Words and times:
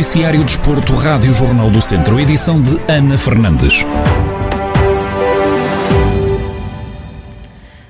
Noticiário 0.00 0.42
Desporto, 0.42 0.94
Rádio 0.94 1.34
Jornal 1.34 1.70
do 1.70 1.82
Centro, 1.82 2.18
edição 2.18 2.58
de 2.58 2.70
Ana 2.90 3.18
Fernandes. 3.18 3.84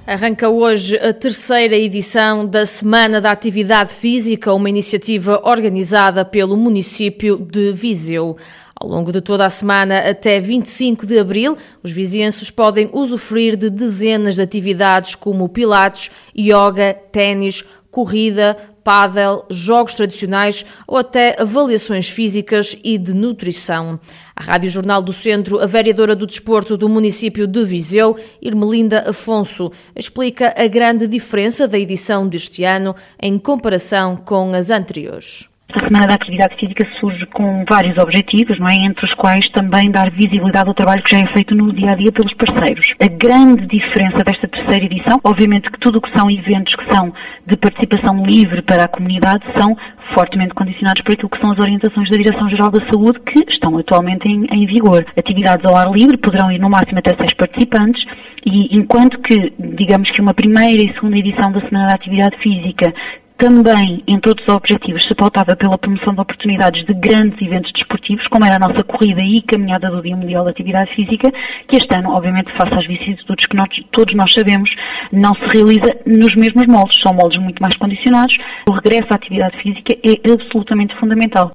Arranca 0.04 0.48
hoje 0.48 0.96
a 0.96 1.12
terceira 1.12 1.77
edição 1.77 2.45
da 2.45 2.66
Semana 2.66 3.20
da 3.20 3.30
Atividade 3.30 3.92
Física, 3.92 4.52
uma 4.52 4.68
iniciativa 4.68 5.41
organizada 5.45 6.24
pelo 6.24 6.56
município 6.56 7.38
de 7.38 7.70
Viseu. 7.70 8.36
Ao 8.74 8.88
longo 8.88 9.12
de 9.12 9.20
toda 9.20 9.46
a 9.46 9.50
semana, 9.50 10.00
até 10.00 10.40
25 10.40 11.06
de 11.06 11.16
abril, 11.16 11.56
os 11.80 11.92
vizienses 11.92 12.50
podem 12.50 12.90
usufruir 12.92 13.54
de 13.54 13.70
dezenas 13.70 14.34
de 14.34 14.42
atividades 14.42 15.14
como 15.14 15.48
pilates, 15.48 16.11
yoga, 16.36 16.92
ténis, 17.12 17.64
corrida, 17.88 18.56
pádel, 18.83 19.45
jogos 19.51 19.95
tradicionais 19.95 20.65
ou 20.87 20.97
até 20.97 21.37
avaliações 21.41 22.09
físicas 22.09 22.77
e 22.83 22.98
de 22.98 23.12
nutrição. 23.15 23.98
A 24.34 24.43
Rádio 24.43 24.70
Jornal 24.70 25.03
do 25.03 25.12
Centro, 25.12 25.61
a 25.61 25.66
vereadora 25.66 26.16
do 26.16 26.27
desporto 26.27 26.77
do 26.77 26.89
município 26.89 27.47
de 27.47 27.65
Viseu, 27.65 28.16
Irmelinda 28.41 29.11
Afonso, 29.11 29.70
explica 29.95 30.55
a 30.56 30.66
grande 30.66 31.06
diferença 31.06 31.69
da 31.69 31.79
edição 31.79 32.27
deste 32.27 32.65
ano 32.65 32.95
em 33.20 33.39
comparação 33.39 34.16
com 34.16 34.55
as 34.55 34.70
anteriores. 34.70 35.48
A 35.73 35.84
Semana 35.87 36.06
da 36.09 36.15
Atividade 36.15 36.56
Física 36.56 36.87
surge 36.98 37.24
com 37.27 37.65
vários 37.69 37.97
objetivos, 37.98 38.59
não 38.59 38.69
é? 38.69 38.74
entre 38.74 39.05
os 39.05 39.15
quais 39.15 39.48
também 39.51 39.91
dar 39.91 40.11
visibilidade 40.11 40.69
ao 40.69 40.74
trabalho 40.74 41.02
que 41.02 41.16
já 41.16 41.23
é 41.23 41.27
feito 41.33 41.55
no 41.55 41.73
dia 41.73 41.92
a 41.92 41.95
dia 41.95 42.11
pelos 42.11 42.34
parceiros. 42.34 42.92
A 43.01 43.06
grande 43.06 43.66
diferença 43.66 44.19
desta 44.25 44.48
terceira 44.48 44.84
edição, 44.84 45.20
obviamente 45.23 45.70
que 45.70 45.78
tudo 45.78 45.98
o 45.98 46.00
que 46.00 46.11
são 46.17 46.31
eventos 46.31 46.75
que 46.75 46.94
são 46.94 47.12
de 47.47 47.56
participação 47.56 48.25
livre 48.25 48.62
para 48.62 48.84
a 48.84 48.89
comunidade 48.89 49.44
são 49.56 49.77
fortemente 50.14 50.55
condicionados 50.55 51.03
por 51.03 51.12
aquilo 51.12 51.28
que 51.28 51.41
são 51.41 51.53
as 51.53 51.59
orientações 51.59 52.11
da 52.11 52.16
Direção-Geral 52.16 52.70
da 52.70 52.84
Saúde 52.91 53.20
que 53.20 53.44
estão 53.48 53.78
atualmente 53.78 54.27
em, 54.27 54.47
em 54.50 54.66
vigor. 54.66 55.05
Atividades 55.16 55.64
ao 55.64 55.77
ar 55.77 55.91
livre 55.92 56.16
poderão 56.16 56.50
ir 56.50 56.59
no 56.59 56.69
máximo 56.69 56.98
até 56.98 57.16
seis 57.16 57.33
participantes 57.34 58.05
e 58.44 58.77
enquanto 58.77 59.19
que, 59.20 59.53
digamos 59.59 60.11
que 60.11 60.20
uma 60.20 60.34
primeira 60.34 60.83
e 60.83 60.92
segunda 60.94 61.16
edição 61.16 61.53
da 61.53 61.61
Semana 61.61 61.89
da 61.89 61.94
Atividade 61.94 62.37
Física 62.39 62.92
também, 63.41 64.05
entre 64.06 64.28
outros 64.28 64.46
objetivos, 64.48 65.02
se 65.05 65.14
pautava 65.14 65.56
pela 65.56 65.78
promoção 65.78 66.14
de 66.14 66.20
oportunidades 66.20 66.84
de 66.84 66.92
grandes 66.92 67.41
eventos 67.41 67.72
desportivos, 67.72 68.27
como 68.28 68.44
era 68.44 68.56
a 68.56 68.58
nossa 68.58 68.84
corrida 68.84 69.22
e 69.22 69.41
caminhada 69.41 69.91
do 69.91 70.02
Dia 70.02 70.14
Mundial 70.14 70.44
da 70.44 70.50
Atividade 70.50 70.94
Física, 70.94 71.32
que 71.66 71.77
este 71.77 71.97
ano, 71.97 72.10
obviamente, 72.10 72.52
face 72.52 72.74
às 72.74 72.86
vicissitudes 72.86 73.47
que 73.47 73.56
nós, 73.56 73.69
todos 73.91 74.14
nós 74.14 74.32
sabemos, 74.32 74.70
não 75.10 75.34
se 75.34 75.47
realiza 75.56 75.97
nos 76.06 76.36
mesmos 76.36 76.66
moldes. 76.66 77.00
São 77.00 77.14
moldes 77.14 77.41
muito 77.41 77.62
mais 77.62 77.74
condicionados. 77.77 78.36
O 78.69 78.72
regresso 78.72 79.08
à 79.10 79.16
atividade 79.16 79.56
física 79.62 79.97
é 80.04 80.30
absolutamente 80.30 80.94
fundamental. 81.00 81.52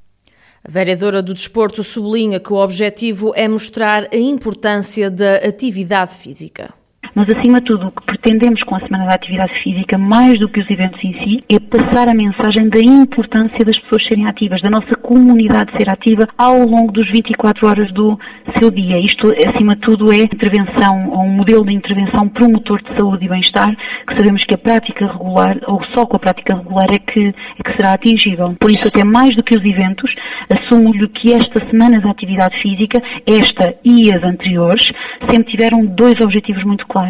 A 0.68 0.72
vereadora 0.72 1.22
do 1.22 1.36
desporto 1.36 1.84
sublinha 1.84 2.40
que 2.40 2.52
o 2.52 2.56
objetivo 2.56 3.32
é 3.36 3.48
mostrar 3.48 4.08
a 4.12 4.18
importância 4.18 5.12
da 5.12 5.36
atividade 5.36 6.16
física. 6.16 6.74
Mas, 7.16 7.30
acima 7.30 7.60
de 7.60 7.68
tudo, 7.68 7.88
o 7.88 7.92
que 7.92 8.06
pretendemos 8.06 8.62
com 8.64 8.76
a 8.76 8.80
Semana 8.82 9.06
da 9.06 9.16
Atividade 9.16 9.58
Física, 9.64 9.98
mais 9.98 10.38
do 10.38 10.50
que 10.50 10.60
os 10.60 10.70
eventos 10.70 11.02
em 11.02 11.14
si, 11.24 11.44
é 11.48 11.58
passar 11.62 12.10
a 12.10 12.14
mensagem 12.14 12.68
da 12.68 12.78
importância 12.78 13.64
das 13.64 13.80
pessoas 13.80 14.06
serem 14.06 14.28
ativas, 14.28 14.62
da 14.62 14.70
nossa 14.70 14.98
comunidade 14.98 15.72
ser 15.78 15.90
ativa 15.90 16.28
ao 16.38 16.66
longo 16.66 16.92
dos 16.92 17.10
24 17.10 17.68
horas 17.68 17.90
do 17.94 18.20
seu 18.60 18.70
dia. 18.70 19.00
Isto, 19.00 19.32
acima 19.48 19.76
de 19.76 19.82
tudo, 19.82 20.12
é 20.12 20.24
intervenção, 20.24 21.10
ou 21.12 21.24
um 21.24 21.30
modelo 21.30 21.66
de 21.66 21.72
intervenção 21.72 22.28
promotor 22.28 22.82
de 22.84 23.00
saúde 23.00 23.24
e 23.24 23.30
bem-estar, 23.30 23.74
que 24.06 24.18
sabemos 24.18 24.44
que 24.44 24.54
a 24.54 24.58
prática 24.58 25.08
regular, 25.08 25.58
ou 25.68 25.82
só 25.96 26.06
com 26.06 26.18
a 26.18 26.20
prática 26.20 26.54
regular, 26.54 26.90
é 26.92 27.00
que, 27.00 27.28
é 27.30 27.64
que 27.64 27.78
será 27.78 27.94
atingível. 27.94 28.54
Por 28.60 28.70
isso, 28.70 28.90
até 28.90 29.06
mais 29.06 29.34
do 29.38 29.44
que 29.44 29.56
os 29.56 29.64
eventos, 29.64 30.14
assumo-lhe 30.54 31.08
que 31.08 31.32
esta 31.32 31.66
Semana 31.70 32.02
da 32.02 32.12
Atividade 32.12 32.62
Física, 32.62 33.02
esta 33.26 33.74
e 33.86 34.14
as 34.14 34.22
anteriores, 34.22 34.92
sempre 35.30 35.52
tiveram 35.52 35.86
dois 35.86 36.20
objetivos 36.20 36.66
muito 36.66 36.86
claros 36.86 37.05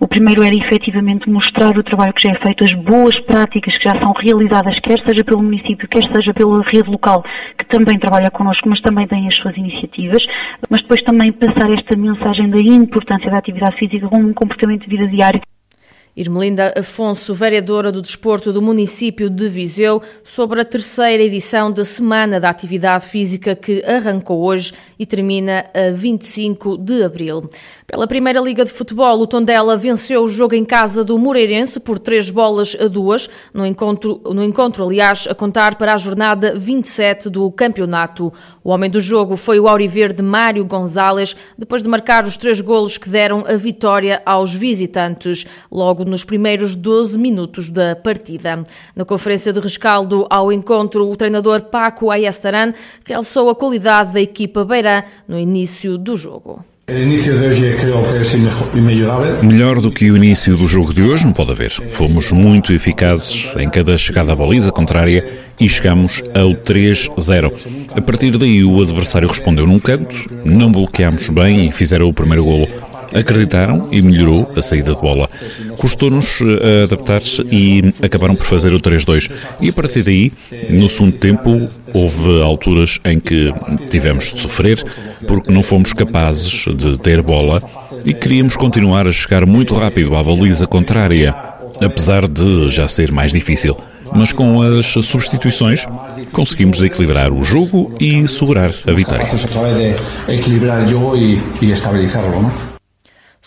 o 0.00 0.06
primeiro 0.06 0.42
era 0.42 0.56
efetivamente 0.56 1.30
mostrar 1.30 1.76
o 1.76 1.82
trabalho 1.82 2.12
que 2.12 2.22
já 2.22 2.32
é 2.32 2.38
feito, 2.44 2.64
as 2.64 2.72
boas 2.72 3.18
práticas 3.20 3.76
que 3.76 3.84
já 3.84 4.00
são 4.02 4.12
realizadas, 4.12 4.78
quer 4.80 4.98
seja 5.00 5.24
pelo 5.24 5.42
município, 5.42 5.88
quer 5.88 6.04
seja 6.12 6.34
pela 6.34 6.62
rede 6.62 6.90
local, 6.90 7.24
que 7.56 7.64
também 7.66 7.98
trabalha 7.98 8.30
connosco, 8.30 8.68
mas 8.68 8.80
também 8.80 9.06
tem 9.06 9.26
as 9.28 9.36
suas 9.36 9.56
iniciativas, 9.56 10.26
mas 10.68 10.82
depois 10.82 11.02
também 11.02 11.32
passar 11.32 11.70
esta 11.72 11.96
mensagem 11.96 12.50
da 12.50 12.58
importância 12.58 13.30
da 13.30 13.38
atividade 13.38 13.76
física 13.76 14.08
como 14.08 14.28
um 14.28 14.34
comportamento 14.34 14.88
de 14.88 14.96
vida 14.96 15.08
diário. 15.08 15.40
Irmelinda 16.18 16.74
Afonso, 16.76 17.32
vereadora 17.32 17.92
do 17.92 18.02
Desporto 18.02 18.52
do 18.52 18.60
município 18.60 19.30
de 19.30 19.48
Viseu, 19.48 20.02
sobre 20.24 20.60
a 20.60 20.64
terceira 20.64 21.22
edição 21.22 21.70
da 21.70 21.84
Semana 21.84 22.40
da 22.40 22.50
Atividade 22.50 23.06
Física 23.06 23.54
que 23.54 23.84
arrancou 23.84 24.42
hoje 24.42 24.72
e 24.98 25.06
termina 25.06 25.66
a 25.72 25.92
25 25.92 26.76
de 26.76 27.04
abril. 27.04 27.48
Pela 27.86 28.08
Primeira 28.08 28.40
Liga 28.40 28.64
de 28.64 28.72
Futebol, 28.72 29.20
o 29.20 29.28
Tondela 29.28 29.76
venceu 29.76 30.24
o 30.24 30.28
jogo 30.28 30.56
em 30.56 30.64
casa 30.64 31.04
do 31.04 31.16
Moreirense 31.16 31.78
por 31.78 32.00
três 32.00 32.30
bolas 32.30 32.76
a 32.80 32.88
duas, 32.88 33.30
no 33.54 33.64
encontro, 33.64 34.20
no 34.24 34.42
encontro 34.42 34.84
aliás, 34.84 35.28
a 35.30 35.34
contar 35.36 35.76
para 35.76 35.94
a 35.94 35.96
jornada 35.96 36.58
27 36.58 37.30
do 37.30 37.48
campeonato. 37.52 38.32
O 38.64 38.70
homem 38.70 38.90
do 38.90 39.00
jogo 39.00 39.36
foi 39.36 39.60
o 39.60 39.68
auriverde 39.68 40.20
Mário 40.20 40.64
Gonzalez, 40.64 41.36
depois 41.56 41.84
de 41.84 41.88
marcar 41.88 42.24
os 42.24 42.36
três 42.36 42.60
golos 42.60 42.98
que 42.98 43.08
deram 43.08 43.44
a 43.46 43.54
vitória 43.56 44.20
aos 44.26 44.52
visitantes, 44.52 45.46
logo 45.70 46.07
nos 46.08 46.24
primeiros 46.24 46.74
12 46.74 47.18
minutos 47.18 47.70
da 47.70 47.94
partida. 47.94 48.64
Na 48.96 49.04
conferência 49.04 49.52
de 49.52 49.60
rescaldo 49.60 50.26
ao 50.28 50.52
encontro, 50.52 51.08
o 51.08 51.16
treinador 51.16 51.62
Paco 51.62 52.10
Ayestaran 52.10 52.72
realçou 53.04 53.48
a 53.50 53.54
qualidade 53.54 54.14
da 54.14 54.20
equipa 54.20 54.64
beirã 54.64 55.02
no 55.28 55.38
início 55.38 55.96
do 55.96 56.16
jogo. 56.16 56.64
Melhor 59.42 59.78
do 59.78 59.92
que 59.92 60.10
o 60.10 60.16
início 60.16 60.56
do 60.56 60.66
jogo 60.66 60.94
de 60.94 61.02
hoje, 61.02 61.26
não 61.26 61.34
pode 61.34 61.50
haver. 61.50 61.70
Fomos 61.90 62.32
muito 62.32 62.72
eficazes 62.72 63.46
em 63.58 63.68
cada 63.68 63.98
chegada 63.98 64.32
à 64.32 64.34
baliza 64.34 64.72
contrária 64.72 65.30
e 65.60 65.68
chegamos 65.68 66.22
ao 66.34 66.52
3-0. 66.54 67.92
A 67.94 68.00
partir 68.00 68.38
daí, 68.38 68.64
o 68.64 68.80
adversário 68.80 69.28
respondeu 69.28 69.66
num 69.66 69.78
canto, 69.78 70.16
não 70.46 70.72
bloqueámos 70.72 71.28
bem 71.28 71.68
e 71.68 71.72
fizeram 71.72 72.08
o 72.08 72.14
primeiro 72.14 72.44
golo 72.44 72.66
acreditaram 73.14 73.88
e 73.90 74.00
melhorou 74.02 74.52
a 74.56 74.62
saída 74.62 74.94
de 74.94 75.00
bola. 75.00 75.28
Custou-nos 75.76 76.40
eh, 76.40 76.84
adaptar-se 76.84 77.42
e 77.50 77.82
acabaram 78.02 78.34
por 78.34 78.44
fazer 78.44 78.72
o 78.72 78.80
3-2. 78.80 79.46
E 79.60 79.68
a 79.68 79.72
partir 79.72 80.02
daí, 80.02 80.32
no 80.70 80.88
segundo 80.88 81.12
tempo, 81.12 81.68
houve 81.92 82.42
alturas 82.42 82.98
em 83.04 83.18
que 83.18 83.52
tivemos 83.88 84.32
de 84.32 84.40
sofrer 84.40 84.84
porque 85.26 85.52
não 85.52 85.62
fomos 85.62 85.92
capazes 85.92 86.64
de 86.76 86.98
ter 86.98 87.22
bola 87.22 87.62
e 88.04 88.14
queríamos 88.14 88.56
continuar 88.56 89.06
a 89.06 89.12
chegar 89.12 89.46
muito 89.46 89.74
rápido 89.74 90.14
à 90.16 90.22
baliza 90.22 90.66
contrária, 90.66 91.34
apesar 91.82 92.28
de 92.28 92.70
já 92.70 92.88
ser 92.88 93.12
mais 93.12 93.32
difícil 93.32 93.76
mas 94.14 94.32
com 94.32 94.62
as 94.62 94.86
substituições 94.86 95.86
conseguimos 96.32 96.82
equilibrar 96.82 97.32
o 97.32 97.42
jogo 97.42 97.94
e 98.00 98.26
segurar 98.26 98.72
a 98.86 98.92
vitória. 98.92 99.26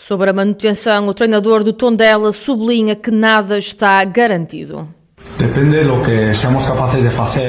Sobre 0.04 0.30
a 0.30 0.32
manutenção, 0.32 1.06
o 1.06 1.14
treinador 1.14 1.62
do 1.62 1.72
Tondela 1.72 2.32
sublinha 2.32 2.96
que 2.96 3.12
nada 3.12 3.56
está 3.56 4.04
garantido. 4.04 4.92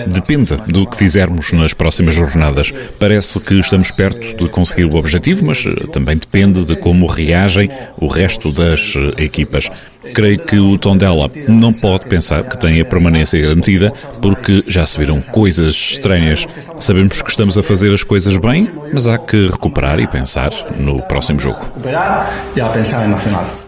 Depende 0.08 0.56
do 0.68 0.88
que 0.88 0.98
fizermos 0.98 1.52
nas 1.52 1.74
próximas 1.74 2.14
jornadas. 2.14 2.74
Parece 3.00 3.40
que 3.40 3.60
estamos 3.60 3.92
perto 3.92 4.44
de 4.44 4.50
conseguir 4.50 4.86
o 4.86 4.96
objetivo, 4.96 5.46
mas 5.46 5.64
eh, 5.66 5.88
também 5.92 6.18
depende 6.18 6.66
de 6.66 6.76
como 6.76 7.06
reagem 7.08 7.70
o 7.98 8.08
resto 8.08 8.52
das 8.52 8.94
eh, 8.96 9.24
equipas. 9.24 9.70
Creio 10.14 10.40
que 10.40 10.60
o 10.60 10.78
Tondela 10.78 11.32
não 11.48 11.72
pode 11.72 12.06
pensar 12.06 12.44
que 12.44 12.58
tem 12.58 12.80
a 12.82 12.86
permanência 12.86 13.40
garantida, 13.40 13.92
porque 14.22 14.64
já 14.68 14.86
se 14.86 15.00
viram 15.00 15.22
coisas 15.22 15.76
estranhas. 15.76 16.46
Sabemos 16.80 17.22
que 17.22 17.30
estamos 17.30 17.58
a 17.58 17.64
fazer 17.64 17.94
as 17.94 18.04
coisas 18.04 18.38
bem, 18.38 18.70
mas 18.94 19.08
há 19.08 19.18
que 19.18 19.48
recuperar 19.48 20.00
e 20.00 20.08
pensar 20.08 20.52
no 20.78 21.02
próximo 21.04 21.40
jogo. 21.40 21.60
Recuperar 21.60 22.34
e 22.56 22.62
a 22.62 22.68
pensar 22.68 23.08
no 23.08 23.18
final. 23.18 23.63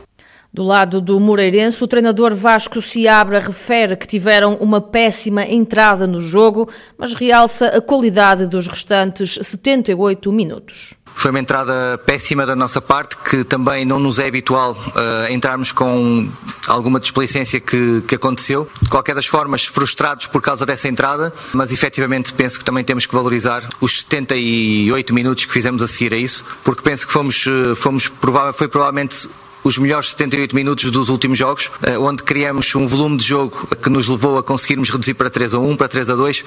Do 0.55 0.63
lado 0.63 1.01
do 1.01 1.19
Moreirense, 1.19 1.83
o 1.83 1.87
treinador 1.87 2.33
Vasco 2.33 2.81
Seabra 2.81 3.41
refere 3.41 3.97
que 3.97 4.07
tiveram 4.07 4.55
uma 4.55 4.79
péssima 4.79 5.43
entrada 5.43 6.07
no 6.07 6.21
jogo, 6.21 6.69
mas 6.97 7.13
realça 7.13 7.67
a 7.67 7.81
qualidade 7.81 8.47
dos 8.47 8.65
restantes 8.65 9.37
78 9.41 10.31
minutos. 10.31 10.93
Foi 11.13 11.31
uma 11.31 11.41
entrada 11.41 11.97
péssima 12.05 12.45
da 12.45 12.55
nossa 12.55 12.81
parte, 12.81 13.17
que 13.17 13.43
também 13.43 13.83
não 13.83 13.99
nos 13.99 14.17
é 14.17 14.27
habitual 14.27 14.71
uh, 14.71 15.29
entrarmos 15.29 15.73
com 15.73 16.29
alguma 16.67 17.01
desplicência 17.01 17.59
que, 17.59 18.01
que 18.07 18.15
aconteceu. 18.15 18.69
De 18.81 18.89
qualquer 18.89 19.15
das 19.15 19.25
formas, 19.25 19.65
frustrados 19.65 20.27
por 20.27 20.41
causa 20.41 20.65
dessa 20.65 20.87
entrada, 20.87 21.33
mas 21.51 21.73
efetivamente 21.73 22.31
penso 22.33 22.57
que 22.59 22.63
também 22.63 22.83
temos 22.83 23.05
que 23.05 23.13
valorizar 23.13 23.67
os 23.81 24.01
78 24.03 25.13
minutos 25.13 25.43
que 25.43 25.51
fizemos 25.51 25.83
a 25.83 25.87
seguir 25.87 26.13
a 26.13 26.17
isso, 26.17 26.45
porque 26.63 26.81
penso 26.81 27.05
que 27.05 27.11
fomos, 27.11 27.45
uh, 27.45 27.75
fomos 27.75 28.09
foi 28.53 28.69
provavelmente 28.69 29.29
os 29.65 29.79
melhores 29.79 30.11
78 30.11 30.55
minutos 30.55 30.91
dos 30.91 31.09
últimos 31.09 31.39
jogos, 31.39 31.71
eh, 31.81 31.97
onde 31.97 32.21
criamos 32.21 32.73
um 32.75 32.87
volume 32.87 33.17
de 33.17 33.23
jogo 33.23 33.67
que 33.75 33.89
nos 33.89 34.07
levou 34.07 34.37
a 34.37 34.43
conseguirmos 34.43 34.91
reduzir 34.91 35.15
para 35.15 35.27
3 35.27 35.55
a 35.55 35.59
1, 35.59 35.75
para 35.75 35.87
3 35.87 36.09
a 36.11 36.15
2. 36.15 36.43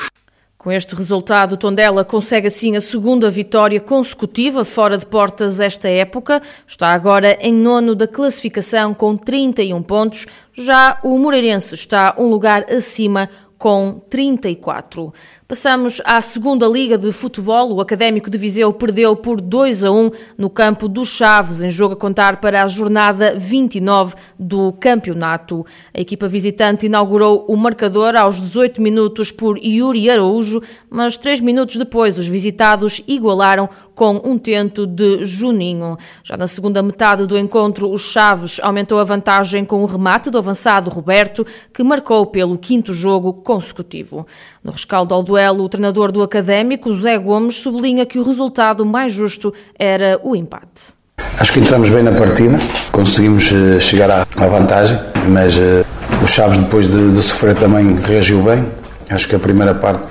Com 0.56 0.70
este 0.70 0.94
resultado, 0.94 1.56
Tondela 1.56 2.04
consegue 2.04 2.46
assim 2.46 2.76
a 2.76 2.80
segunda 2.80 3.28
vitória 3.28 3.80
consecutiva 3.80 4.64
fora 4.64 4.96
de 4.96 5.04
portas 5.04 5.60
esta 5.60 5.88
época. 5.88 6.40
Está 6.64 6.92
agora 6.92 7.36
em 7.40 7.52
nono 7.52 7.94
da 7.96 8.06
classificação 8.06 8.94
com 8.94 9.16
31 9.16 9.82
pontos. 9.82 10.26
Já 10.54 11.00
o 11.02 11.18
Moreirense 11.18 11.74
está 11.74 12.14
um 12.18 12.28
lugar 12.28 12.66
acima 12.70 13.28
com 13.58 14.00
34. 14.08 15.12
Passamos 15.48 16.02
à 16.04 16.20
segunda 16.20 16.66
Liga 16.66 16.98
de 16.98 17.10
Futebol. 17.10 17.72
O 17.72 17.80
Académico 17.80 18.28
de 18.28 18.36
Viseu 18.36 18.70
perdeu 18.70 19.16
por 19.16 19.40
2 19.40 19.82
a 19.82 19.90
1 19.90 20.10
no 20.36 20.50
campo 20.50 20.86
dos 20.86 21.08
Chaves, 21.08 21.62
em 21.62 21.70
jogo 21.70 21.94
a 21.94 21.96
contar 21.96 22.38
para 22.38 22.62
a 22.62 22.68
jornada 22.68 23.34
29 23.34 24.14
do 24.38 24.74
campeonato. 24.74 25.64
A 25.94 26.02
equipa 26.02 26.28
visitante 26.28 26.84
inaugurou 26.84 27.46
o 27.48 27.56
marcador 27.56 28.14
aos 28.14 28.38
18 28.38 28.82
minutos 28.82 29.32
por 29.32 29.56
Yuri 29.56 30.10
Araújo, 30.10 30.60
mas 30.90 31.16
três 31.16 31.40
minutos 31.40 31.76
depois 31.76 32.18
os 32.18 32.28
visitados 32.28 33.00
igualaram 33.08 33.70
com 33.94 34.20
um 34.22 34.38
tento 34.38 34.86
de 34.86 35.24
Juninho. 35.24 35.96
Já 36.22 36.36
na 36.36 36.46
segunda 36.46 36.82
metade 36.82 37.26
do 37.26 37.38
encontro, 37.38 37.90
os 37.90 38.12
Chaves 38.12 38.60
aumentou 38.62 39.00
a 39.00 39.04
vantagem 39.04 39.64
com 39.64 39.82
o 39.82 39.86
remate 39.86 40.30
do 40.30 40.38
avançado 40.38 40.90
Roberto, 40.90 41.44
que 41.72 41.82
marcou 41.82 42.26
pelo 42.26 42.58
quinto 42.58 42.92
jogo 42.92 43.32
consecutivo. 43.32 44.24
No 44.62 44.70
rescaldo 44.70 45.14
ao 45.14 45.22
duelo, 45.22 45.37
o 45.46 45.68
treinador 45.68 46.10
do 46.10 46.22
Académico, 46.22 46.92
José 46.92 47.16
Gomes, 47.16 47.56
sublinha 47.56 48.04
que 48.04 48.18
o 48.18 48.22
resultado 48.22 48.84
mais 48.84 49.12
justo 49.12 49.54
era 49.78 50.20
o 50.22 50.34
empate. 50.34 50.98
Acho 51.38 51.52
que 51.52 51.60
entramos 51.60 51.88
bem 51.88 52.02
na 52.02 52.12
partida, 52.12 52.58
conseguimos 52.90 53.50
eh, 53.52 53.78
chegar 53.78 54.10
à 54.10 54.46
vantagem, 54.46 54.98
mas 55.28 55.56
uh, 55.56 55.84
o 56.22 56.26
Chaves, 56.26 56.58
depois 56.58 56.88
de, 56.88 57.12
de 57.12 57.22
sofrer, 57.22 57.54
também 57.54 57.96
reagiu 58.00 58.42
bem. 58.42 58.66
Acho 59.08 59.28
que 59.28 59.36
a 59.36 59.38
primeira 59.38 59.74
parte 59.74 60.08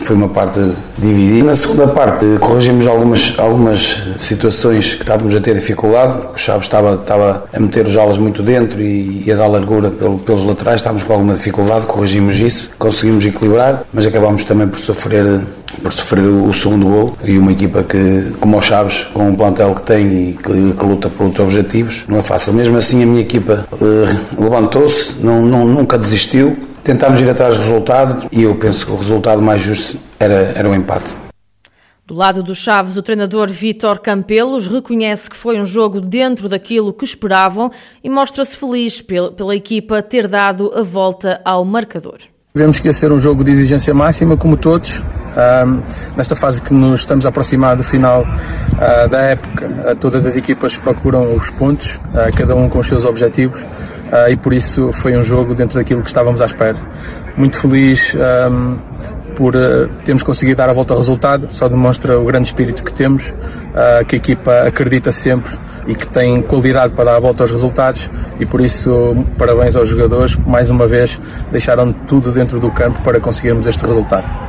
foi 0.00 0.16
uma 0.16 0.28
parte 0.28 0.60
dividida. 0.98 1.46
Na 1.46 1.56
segunda 1.56 1.86
parte, 1.88 2.24
corrigimos 2.40 2.86
algumas, 2.86 3.34
algumas 3.38 4.02
situações 4.18 4.94
que 4.94 5.02
estávamos 5.02 5.34
a 5.34 5.40
ter 5.40 5.54
dificuldade. 5.54 6.18
O 6.34 6.38
Chaves 6.38 6.66
estava, 6.66 6.94
estava 6.94 7.44
a 7.52 7.60
meter 7.60 7.86
os 7.86 7.96
alas 7.96 8.18
muito 8.18 8.42
dentro 8.42 8.80
e, 8.80 9.24
e 9.26 9.32
a 9.32 9.36
dar 9.36 9.46
largura 9.46 9.90
pelo, 9.90 10.18
pelos 10.18 10.44
laterais. 10.44 10.76
Estávamos 10.76 11.02
com 11.02 11.12
alguma 11.12 11.34
dificuldade, 11.34 11.86
corrigimos 11.86 12.38
isso, 12.38 12.70
conseguimos 12.78 13.24
equilibrar, 13.24 13.84
mas 13.92 14.06
acabámos 14.06 14.44
também 14.44 14.68
por 14.68 14.78
sofrer 14.78 15.42
por 15.82 15.92
sofrer 15.92 16.22
o, 16.22 16.52
segundo 16.54 16.86
gol 16.86 17.18
e 17.24 17.36
uma 17.36 17.52
equipa 17.52 17.82
que, 17.82 18.32
como 18.40 18.56
o 18.56 18.62
Chaves, 18.62 19.06
com 19.12 19.28
um 19.28 19.34
plantel 19.34 19.74
que 19.74 19.82
tem 19.82 20.06
e 20.06 20.32
que, 20.34 20.72
que 20.72 20.84
luta 20.84 21.08
por 21.08 21.24
outros 21.24 21.46
objetivos, 21.46 22.04
não 22.08 22.18
é 22.18 22.22
fácil. 22.22 22.52
Mesmo 22.52 22.76
assim, 22.78 23.02
a 23.02 23.06
minha 23.06 23.20
equipa 23.20 23.66
uh, 23.72 24.42
levantou-se, 24.42 25.14
não, 25.20 25.42
não, 25.42 25.66
nunca 25.66 25.98
desistiu, 25.98 26.56
Tentámos 26.84 27.18
ir 27.18 27.30
atrás 27.30 27.56
do 27.56 27.62
resultado 27.62 28.28
e 28.30 28.42
eu 28.42 28.54
penso 28.56 28.84
que 28.84 28.92
o 28.92 28.96
resultado 28.96 29.40
mais 29.40 29.62
justo 29.62 29.98
era, 30.20 30.52
era 30.54 30.68
o 30.68 30.74
empate. 30.74 31.10
Do 32.06 32.12
lado 32.12 32.42
dos 32.42 32.58
Chaves, 32.58 32.98
o 32.98 33.02
treinador 33.02 33.48
Vítor 33.48 34.00
Campelos 34.00 34.68
reconhece 34.68 35.30
que 35.30 35.36
foi 35.36 35.58
um 35.58 35.64
jogo 35.64 35.98
dentro 35.98 36.46
daquilo 36.46 36.92
que 36.92 37.06
esperavam 37.06 37.70
e 38.02 38.10
mostra-se 38.10 38.54
feliz 38.54 39.00
pela 39.00 39.56
equipa 39.56 40.02
ter 40.02 40.28
dado 40.28 40.70
a 40.74 40.82
volta 40.82 41.40
ao 41.42 41.64
marcador. 41.64 42.18
Sabemos 42.52 42.78
que 42.78 42.86
ia 42.86 42.92
ser 42.92 43.10
um 43.10 43.18
jogo 43.18 43.42
de 43.42 43.52
exigência 43.52 43.94
máxima, 43.94 44.36
como 44.36 44.54
todos. 44.54 44.98
Um, 44.98 45.82
nesta 46.14 46.36
fase 46.36 46.60
que 46.60 46.74
nos 46.74 47.00
estamos 47.00 47.24
a 47.24 47.30
aproximar 47.30 47.78
do 47.78 47.82
final 47.82 48.22
uh, 48.22 49.08
da 49.08 49.20
época, 49.22 49.66
uh, 49.66 49.96
todas 49.96 50.26
as 50.26 50.36
equipas 50.36 50.76
procuram 50.76 51.34
os 51.34 51.48
pontos, 51.48 51.94
uh, 51.94 52.36
cada 52.36 52.54
um 52.54 52.68
com 52.68 52.78
os 52.78 52.86
seus 52.86 53.06
objetivos 53.06 53.64
uh, 54.14 54.30
e 54.30 54.36
por 54.36 54.52
isso 54.52 54.92
foi 54.92 55.16
um 55.16 55.22
jogo 55.22 55.54
dentro 55.54 55.78
daquilo 55.78 56.00
que 56.02 56.08
estávamos 56.08 56.40
à 56.40 56.46
espera. 56.46 56.78
Muito 57.36 57.58
feliz 57.58 58.14
um, 58.14 58.78
por 59.34 59.56
uh, 59.56 59.88
termos 60.04 60.22
conseguido 60.22 60.58
dar 60.58 60.70
a 60.70 60.72
volta 60.72 60.94
ao 60.94 60.98
resultado, 60.98 61.48
só 61.52 61.68
demonstra 61.68 62.18
o 62.18 62.24
grande 62.24 62.46
espírito 62.46 62.84
que 62.84 62.92
temos, 62.92 63.24
uh, 63.24 64.04
que 64.06 64.14
a 64.14 64.18
equipa 64.18 64.62
acredita 64.68 65.10
sempre 65.10 65.52
e 65.86 65.94
que 65.94 66.06
tem 66.06 66.40
qualidade 66.42 66.94
para 66.94 67.04
dar 67.06 67.16
a 67.16 67.20
volta 67.20 67.42
aos 67.42 67.50
resultados 67.50 68.08
e 68.40 68.46
por 68.46 68.60
isso 68.60 69.26
parabéns 69.36 69.76
aos 69.76 69.88
jogadores, 69.88 70.36
mais 70.36 70.70
uma 70.70 70.86
vez 70.86 71.20
deixaram 71.50 71.92
tudo 71.92 72.32
dentro 72.32 72.58
do 72.58 72.70
campo 72.70 73.02
para 73.02 73.20
conseguirmos 73.20 73.66
este 73.66 73.84
resultado. 73.84 74.43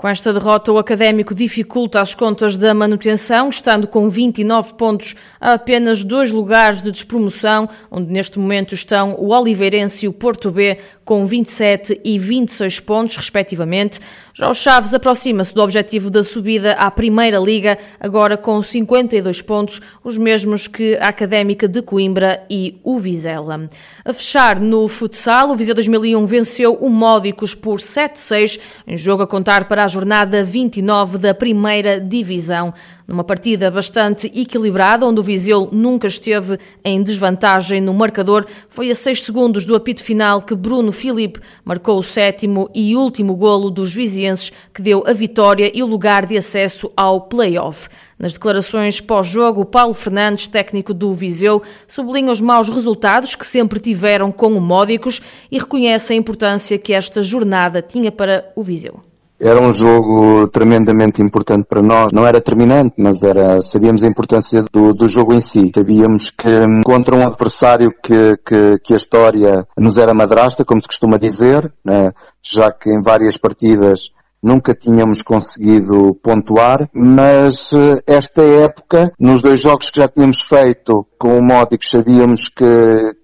Com 0.00 0.08
esta 0.08 0.32
derrota, 0.32 0.72
o 0.72 0.78
Académico 0.78 1.34
dificulta 1.34 2.00
as 2.00 2.14
contas 2.14 2.56
da 2.56 2.72
manutenção, 2.72 3.50
estando 3.50 3.86
com 3.86 4.08
29 4.08 4.72
pontos 4.72 5.14
a 5.38 5.52
apenas 5.52 6.02
dois 6.02 6.32
lugares 6.32 6.80
de 6.80 6.90
despromoção, 6.90 7.68
onde 7.90 8.10
neste 8.10 8.38
momento 8.38 8.74
estão 8.74 9.14
o 9.18 9.28
Oliveirense 9.28 10.06
e 10.06 10.08
o 10.08 10.12
Porto 10.14 10.50
B, 10.50 10.78
com 11.10 11.26
27 11.26 12.02
e 12.04 12.20
26 12.20 12.78
pontos, 12.78 13.16
respectivamente. 13.16 13.98
Já 14.32 14.48
o 14.48 14.54
Chaves 14.54 14.94
aproxima-se 14.94 15.52
do 15.52 15.60
objetivo 15.60 16.08
da 16.08 16.22
subida 16.22 16.74
à 16.74 16.88
Primeira 16.88 17.36
Liga, 17.40 17.76
agora 17.98 18.36
com 18.36 18.62
52 18.62 19.42
pontos, 19.42 19.80
os 20.04 20.16
mesmos 20.16 20.68
que 20.68 20.94
a 20.98 21.08
Académica 21.08 21.66
de 21.66 21.82
Coimbra 21.82 22.46
e 22.48 22.78
o 22.84 22.96
Vizela. 22.96 23.68
A 24.04 24.12
fechar 24.12 24.60
no 24.60 24.86
futsal, 24.86 25.50
o 25.50 25.56
Viseu 25.56 25.74
2001 25.74 26.24
venceu 26.26 26.74
o 26.74 26.88
Módicos 26.88 27.56
por 27.56 27.80
7-6, 27.80 28.60
em 28.86 28.96
jogo 28.96 29.24
a 29.24 29.26
contar 29.26 29.66
para 29.66 29.82
a 29.82 29.88
jornada 29.88 30.44
29 30.44 31.18
da 31.18 31.34
Primeira 31.34 32.00
Divisão. 32.00 32.72
Numa 33.10 33.24
partida 33.24 33.72
bastante 33.72 34.28
equilibrada, 34.28 35.04
onde 35.04 35.18
o 35.18 35.22
Viseu 35.24 35.68
nunca 35.72 36.06
esteve 36.06 36.60
em 36.84 37.02
desvantagem 37.02 37.80
no 37.80 37.92
marcador, 37.92 38.46
foi 38.68 38.88
a 38.88 38.94
6 38.94 39.22
segundos 39.22 39.64
do 39.64 39.74
apito 39.74 40.00
final 40.00 40.40
que 40.40 40.54
Bruno 40.54 40.92
Filipe 40.92 41.40
marcou 41.64 41.98
o 41.98 42.04
sétimo 42.04 42.70
e 42.72 42.94
último 42.94 43.34
golo 43.34 43.68
dos 43.68 43.92
vizienses, 43.92 44.52
que 44.72 44.80
deu 44.80 45.02
a 45.04 45.12
vitória 45.12 45.72
e 45.74 45.82
o 45.82 45.86
lugar 45.86 46.24
de 46.24 46.36
acesso 46.36 46.88
ao 46.96 47.22
play-off. 47.22 47.88
Nas 48.16 48.34
declarações 48.34 49.00
pós-jogo, 49.00 49.64
Paulo 49.64 49.92
Fernandes, 49.92 50.46
técnico 50.46 50.94
do 50.94 51.12
Viseu, 51.12 51.60
sublinha 51.88 52.30
os 52.30 52.40
maus 52.40 52.68
resultados 52.68 53.34
que 53.34 53.44
sempre 53.44 53.80
tiveram 53.80 54.30
com 54.30 54.56
o 54.56 54.60
Módicos 54.60 55.20
e 55.50 55.58
reconhece 55.58 56.12
a 56.12 56.16
importância 56.16 56.78
que 56.78 56.92
esta 56.92 57.24
jornada 57.24 57.82
tinha 57.82 58.12
para 58.12 58.52
o 58.54 58.62
Viseu. 58.62 59.09
Era 59.40 59.58
um 59.58 59.72
jogo 59.72 60.46
tremendamente 60.48 61.22
importante 61.22 61.64
para 61.66 61.80
nós. 61.80 62.12
Não 62.12 62.26
era 62.26 62.42
terminante, 62.42 62.94
mas 62.98 63.22
era, 63.22 63.62
sabíamos 63.62 64.02
a 64.02 64.06
importância 64.06 64.62
do, 64.70 64.92
do 64.92 65.08
jogo 65.08 65.32
em 65.32 65.40
si. 65.40 65.72
Sabíamos 65.74 66.30
que 66.30 66.46
hum, 66.46 66.82
contra 66.84 67.16
um 67.16 67.26
adversário 67.26 67.90
que, 68.02 68.36
que, 68.44 68.78
que 68.84 68.92
a 68.92 68.96
história 68.98 69.66
nos 69.78 69.96
era 69.96 70.12
madrasta, 70.12 70.62
como 70.62 70.82
se 70.82 70.88
costuma 70.88 71.16
dizer, 71.16 71.72
né? 71.82 72.12
já 72.42 72.70
que 72.70 72.90
em 72.90 73.02
várias 73.02 73.38
partidas 73.38 74.10
nunca 74.42 74.74
tínhamos 74.74 75.22
conseguido 75.22 76.14
pontuar, 76.22 76.88
mas 76.94 77.72
eh, 77.72 78.02
esta 78.06 78.42
época, 78.42 79.12
nos 79.18 79.42
dois 79.42 79.60
jogos 79.60 79.90
que 79.90 80.00
já 80.00 80.08
tínhamos 80.08 80.40
feito 80.40 81.06
com 81.18 81.38
o 81.38 81.42
Módicos, 81.42 81.90
sabíamos 81.90 82.48
que 82.48 82.64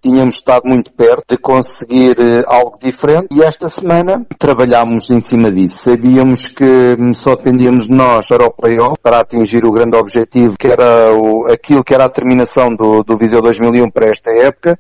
tínhamos 0.03 0.37
estado 0.37 0.63
muito 0.67 0.93
perto 0.93 1.25
de 1.29 1.39
conseguir 1.39 2.17
eh, 2.21 2.45
algo 2.47 2.79
diferente 2.83 3.29
e 3.31 3.43
esta 3.43 3.71
semana 3.71 4.27
trabalhámos 4.39 5.11
em 5.11 5.21
cima 5.21 5.51
disso. 5.51 5.79
Sabíamos 5.79 6.49
que 6.49 6.97
hum, 6.99 7.15
só 7.15 7.35
dependíamos 7.35 7.87
de 7.87 7.93
nós 7.93 8.29
para 8.29 8.45
o 8.45 8.51
playoff, 8.51 8.97
para 9.03 9.21
atingir 9.21 9.65
o 9.65 9.73
grande 9.73 9.97
objetivo, 9.97 10.57
que 10.59 10.69
era 10.69 11.13
o, 11.15 11.47
aquilo 11.47 11.83
que 11.83 11.95
era 11.95 12.05
a 12.05 12.11
terminação 12.11 12.75
do, 12.75 13.03
do 13.03 13.17
Viseu 13.17 13.41
2001 13.41 13.91
para 13.91 14.11
esta 14.11 14.31
época. 14.31 14.79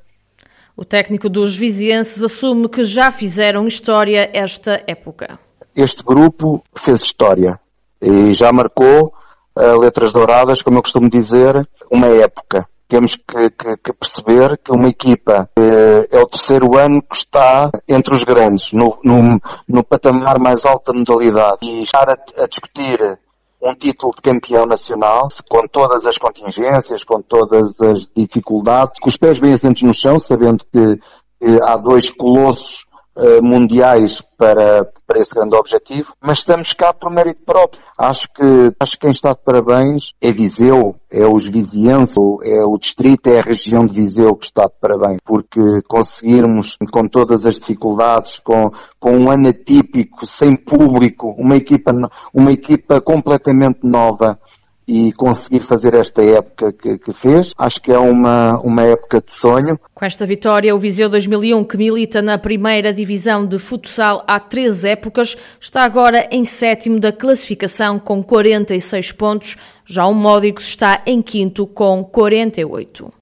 O 0.76 0.84
técnico 0.84 1.30
dos 1.30 1.56
vizienses 1.56 2.22
assume 2.22 2.68
que 2.68 2.84
já 2.84 3.10
fizeram 3.10 3.66
história 3.66 4.28
esta 4.34 4.82
época 4.86 5.38
este 5.76 6.02
grupo 6.02 6.62
fez 6.74 7.02
história 7.02 7.60
e 8.00 8.32
já 8.34 8.52
marcou 8.52 9.12
uh, 9.56 9.78
letras 9.78 10.12
douradas, 10.12 10.62
como 10.62 10.78
eu 10.78 10.82
costumo 10.82 11.10
dizer, 11.10 11.68
uma 11.90 12.06
época. 12.06 12.66
Temos 12.88 13.16
que, 13.16 13.50
que, 13.50 13.76
que 13.78 13.92
perceber 13.92 14.58
que 14.58 14.70
uma 14.70 14.88
equipa 14.88 15.50
uh, 15.58 16.06
é 16.10 16.20
o 16.20 16.26
terceiro 16.26 16.78
ano 16.78 17.02
que 17.02 17.16
está 17.16 17.70
entre 17.88 18.14
os 18.14 18.22
grandes, 18.22 18.72
no, 18.72 18.98
no, 19.02 19.40
no 19.68 19.84
patamar 19.84 20.38
mais 20.38 20.64
alto 20.64 20.92
da 20.92 20.98
modalidade. 20.98 21.58
E 21.62 21.82
estar 21.82 22.08
a, 22.08 22.16
a 22.42 22.46
discutir 22.46 23.18
um 23.60 23.74
título 23.74 24.14
de 24.14 24.22
campeão 24.22 24.66
nacional, 24.66 25.28
com 25.48 25.66
todas 25.66 26.06
as 26.06 26.16
contingências, 26.16 27.02
com 27.02 27.20
todas 27.20 27.74
as 27.80 28.08
dificuldades, 28.14 29.00
com 29.00 29.08
os 29.08 29.16
pés 29.16 29.40
bem 29.40 29.54
assentos 29.54 29.82
no 29.82 29.92
chão, 29.92 30.20
sabendo 30.20 30.64
que, 30.72 30.96
que 31.40 31.62
há 31.62 31.76
dois 31.76 32.10
colossos 32.10 32.86
uh, 33.16 33.42
mundiais 33.42 34.22
para, 34.36 34.84
para 35.06 35.20
esse 35.20 35.34
grande 35.34 35.56
objetivo, 35.56 36.12
mas 36.20 36.38
estamos 36.38 36.72
cá 36.72 36.92
por 36.92 37.10
mérito 37.10 37.42
próprio. 37.44 37.80
Acho 37.96 38.28
que, 38.28 38.74
acho 38.78 38.92
que 38.92 38.98
quem 38.98 39.10
está 39.10 39.32
de 39.32 39.40
parabéns 39.44 40.12
é 40.20 40.32
Viseu, 40.32 40.96
é 41.10 41.26
os 41.26 41.48
vizienses, 41.48 42.16
é 42.42 42.62
o 42.64 42.76
distrito, 42.78 43.28
é 43.28 43.38
a 43.38 43.42
região 43.42 43.86
de 43.86 43.94
Viseu 43.94 44.34
que 44.36 44.46
está 44.46 44.64
de 44.64 44.74
parabéns, 44.80 45.18
porque 45.24 45.60
conseguirmos, 45.88 46.76
com 46.92 47.08
todas 47.08 47.46
as 47.46 47.56
dificuldades, 47.56 48.38
com, 48.40 48.70
com 49.00 49.16
um 49.16 49.30
ano 49.30 49.48
atípico, 49.48 50.26
sem 50.26 50.54
público, 50.56 51.34
uma 51.38 51.56
equipa, 51.56 51.92
uma 52.34 52.52
equipa 52.52 53.00
completamente 53.00 53.80
nova, 53.82 54.38
e 54.86 55.12
conseguir 55.12 55.60
fazer 55.60 55.94
esta 55.94 56.22
época 56.22 56.72
que, 56.72 56.98
que, 56.98 57.12
fez. 57.12 57.52
Acho 57.58 57.80
que 57.80 57.92
é 57.92 57.98
uma, 57.98 58.58
uma 58.60 58.82
época 58.82 59.20
de 59.20 59.32
sonho. 59.32 59.78
Com 59.94 60.04
esta 60.04 60.24
vitória, 60.24 60.74
o 60.74 60.78
Viseu 60.78 61.08
2001, 61.08 61.64
que 61.64 61.76
milita 61.76 62.22
na 62.22 62.38
primeira 62.38 62.92
divisão 62.92 63.44
de 63.44 63.58
futsal 63.58 64.22
há 64.28 64.38
três 64.38 64.84
épocas, 64.84 65.36
está 65.60 65.82
agora 65.82 66.28
em 66.30 66.44
sétimo 66.44 67.00
da 67.00 67.12
classificação 67.12 67.98
com 67.98 68.22
46 68.22 69.12
pontos. 69.12 69.56
Já 69.84 70.06
o 70.06 70.14
Módicos 70.14 70.68
está 70.68 71.02
em 71.06 71.20
quinto 71.20 71.66
com 71.66 72.04
48. 72.04 73.12